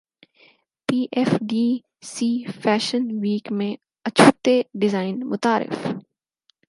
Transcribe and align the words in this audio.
پی 0.89 0.99
F 1.11 1.33
D 1.49 1.65
C 2.03 2.29
fashion 2.61 3.03
week 3.21 3.51
میں 3.51 3.73
اچھوتے 4.05 4.61
design 4.73 5.19
متعارف 5.29 5.87